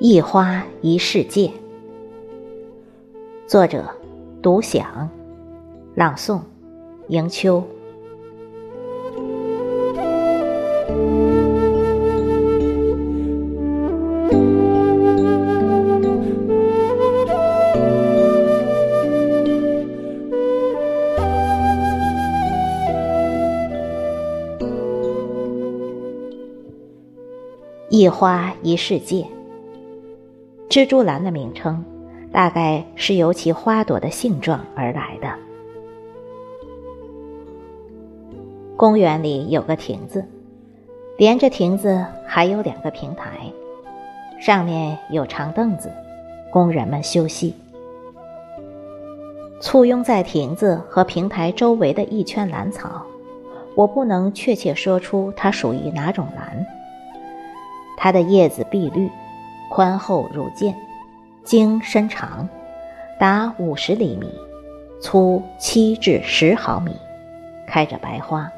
[0.00, 1.50] 一花一世界，
[3.46, 3.84] 作者：
[4.42, 5.08] 独享，
[5.94, 6.40] 朗诵：
[7.08, 7.64] 迎秋。
[27.96, 29.24] 一花一世界。
[30.68, 31.84] 蜘蛛兰的名称，
[32.32, 35.28] 大概是由其花朵的性状而来的。
[38.76, 40.24] 公园里有个亭子，
[41.16, 43.30] 连着亭子还有两个平台，
[44.40, 45.88] 上面有长凳子，
[46.50, 47.54] 工人们休息。
[49.60, 53.06] 簇拥在亭子和平台周围的一圈兰草，
[53.76, 56.66] 我不能确切说出它属于哪种兰。
[57.96, 59.10] 它的叶子碧绿。
[59.70, 60.76] 宽厚如剑，
[61.42, 62.48] 茎深长，
[63.18, 64.30] 达五十厘米，
[65.00, 66.92] 粗七至十毫米，
[67.66, 68.48] 开着白花，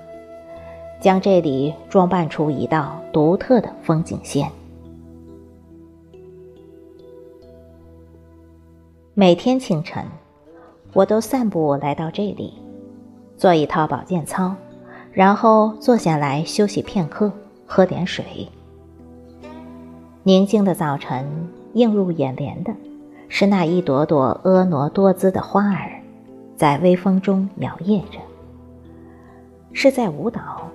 [1.00, 4.50] 将这里装扮出一道独特的风景线。
[9.14, 10.04] 每天清晨，
[10.92, 12.52] 我都散步来到这里，
[13.38, 14.54] 做一套保健操，
[15.12, 17.32] 然后坐下来休息片刻，
[17.64, 18.24] 喝点水。
[20.26, 21.24] 宁静的早晨，
[21.74, 22.74] 映入眼帘的
[23.28, 26.02] 是那一朵朵婀娜多姿的花儿，
[26.56, 28.18] 在微风中摇曳着。
[29.72, 30.68] 是在舞蹈，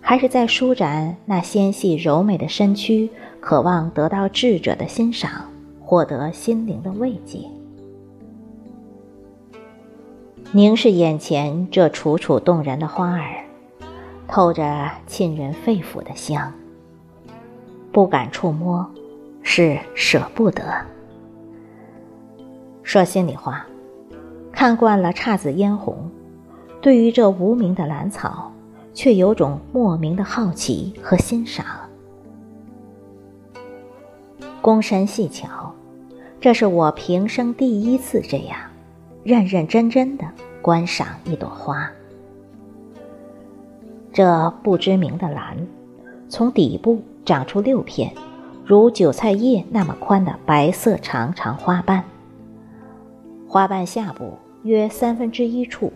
[0.00, 5.30] 还是在舒展那纤细柔美的身躯，渴望得到智者的欣赏，
[5.80, 7.44] 获得心灵的慰藉？
[10.50, 13.44] 凝视眼前这楚楚动人的花儿，
[14.26, 16.52] 透着沁人肺腑的香。
[17.92, 18.88] 不敢触摸，
[19.42, 20.62] 是舍不得。
[22.82, 23.66] 说心里话，
[24.52, 26.10] 看惯了姹紫嫣红，
[26.80, 28.52] 对于这无名的兰草，
[28.94, 31.64] 却有种莫名的好奇和欣赏。
[34.62, 35.74] 躬身细瞧，
[36.40, 38.58] 这是我平生第一次这样，
[39.24, 40.24] 认认真真的
[40.62, 41.90] 观赏一朵花。
[44.12, 45.56] 这不知名的兰，
[46.28, 47.00] 从底部。
[47.30, 48.12] 长出六片，
[48.66, 52.02] 如韭菜叶那么宽的白色长长花瓣。
[53.46, 54.32] 花瓣下部
[54.64, 55.92] 约三分之一处，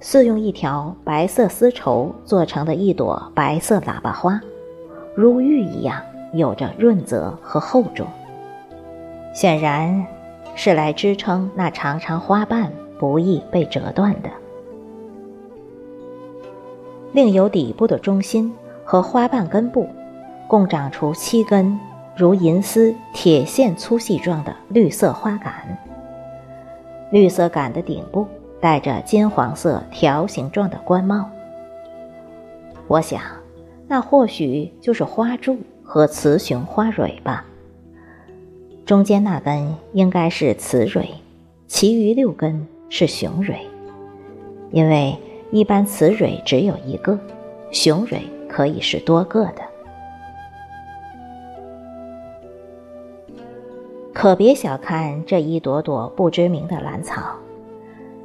[0.00, 4.38] 似用一条白色丝绸做成的一朵白色喇叭花，
[5.14, 5.98] 如玉一样，
[6.34, 8.06] 有着润泽和厚重。
[9.32, 10.06] 显然，
[10.54, 14.28] 是来支撑那长长花瓣不易被折断的。
[17.12, 18.52] 另有底部的中心
[18.84, 19.88] 和花瓣根部。
[20.48, 21.78] 共长出七根
[22.16, 25.52] 如银丝铁线粗细状的绿色花杆，
[27.10, 28.26] 绿色杆的顶部
[28.60, 31.28] 戴着金黄色条形状的冠帽。
[32.86, 33.20] 我想，
[33.88, 37.44] 那或许就是花柱和雌雄花蕊吧。
[38.84, 41.08] 中间那根应该是雌蕊，
[41.66, 43.58] 其余六根是雄蕊，
[44.70, 45.16] 因为
[45.50, 47.18] 一般雌蕊只有一个，
[47.72, 49.62] 雄蕊可以是多个的。
[54.18, 57.36] 可别小看这一朵朵不知名的兰草，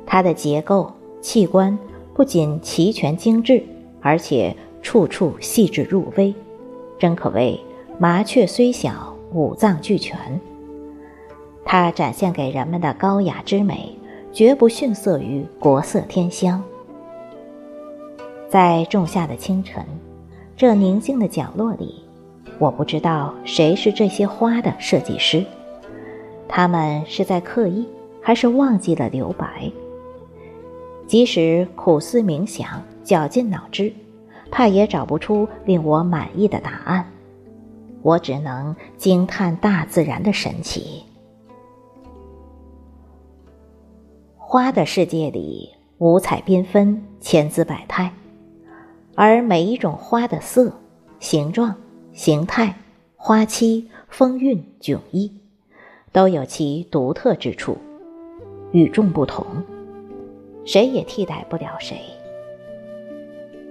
[0.05, 1.77] 它的结构器官
[2.13, 3.61] 不仅齐全精致，
[3.99, 6.33] 而且处处细致入微，
[6.97, 7.59] 真可谓
[7.99, 10.17] 麻雀虽小，五脏俱全。
[11.65, 13.93] 它展现给人们的高雅之美，
[14.31, 16.63] 绝不逊色于国色天香。
[18.47, 19.85] 在仲夏的清晨，
[20.55, 22.01] 这宁静的角落里，
[22.59, 25.43] 我不知道谁是这些花的设计师。
[26.53, 27.87] 他们是在刻意，
[28.21, 29.71] 还是忘记了留白？
[31.07, 33.93] 即使苦思冥想，绞尽脑汁，
[34.51, 37.09] 怕也找不出令我满意的答案。
[38.01, 41.03] 我只能惊叹大自然的神奇。
[44.35, 45.69] 花的世界里，
[45.99, 48.11] 五彩缤纷，千姿百态，
[49.15, 50.73] 而每一种花的色、
[51.21, 51.73] 形状、
[52.11, 52.75] 形态、
[53.15, 55.31] 花期、风韵、迥异。
[56.11, 57.77] 都有其独特之处，
[58.71, 59.45] 与众不同，
[60.65, 61.97] 谁也替代不了谁。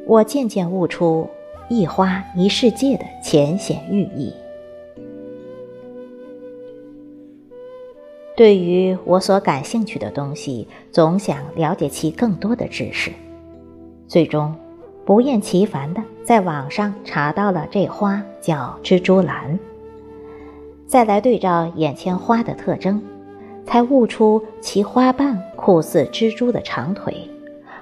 [0.07, 1.29] 我渐渐悟出
[1.69, 4.33] “一花一世界”的浅显寓意。
[8.35, 13.13] 对于我所感兴趣的东西，总想了解其更多的知识，
[14.09, 14.55] 最终
[15.05, 19.59] 不厌其烦地在网上查到了这花叫蜘蛛兰。
[20.91, 23.01] 再来对照眼前花的特征，
[23.65, 27.31] 才悟出其花瓣酷似蜘蛛的长腿，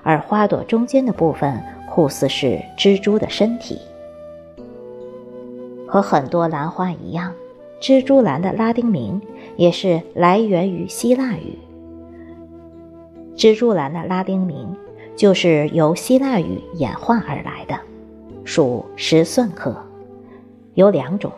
[0.02, 1.58] 而花朵中间的部分
[1.88, 3.78] 酷似是蜘蛛的身体。
[5.86, 7.32] 和很多兰花一样，
[7.80, 9.18] 蜘蛛兰的拉丁名
[9.56, 11.58] 也是来源于希腊语。
[13.34, 14.76] 蜘蛛兰的拉丁名
[15.16, 17.74] 就是由希腊语演化而来的，
[18.44, 19.74] 属石蒜科，
[20.74, 21.32] 有两种：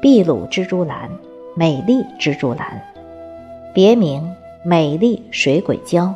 [0.00, 1.10] 秘鲁蜘蛛兰、
[1.56, 2.80] 美丽蜘蛛兰，
[3.74, 6.14] 别名美丽水鬼椒。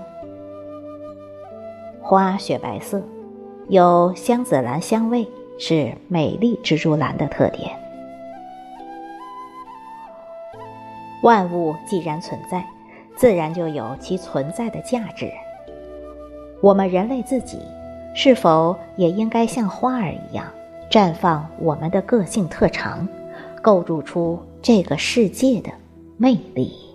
[2.01, 3.03] 花雪白色，
[3.69, 5.27] 有香紫兰香味。
[5.59, 7.71] 是美丽蜘蛛兰的特点。
[11.23, 12.65] 万物既然存在，
[13.15, 15.31] 自然就有其存在的价值。
[16.61, 17.61] 我们人类自己，
[18.13, 20.47] 是否也应该像花儿一样，
[20.91, 23.07] 绽放我们的个性特长，
[23.63, 25.71] 构筑出这个世界的
[26.19, 26.92] 魅力？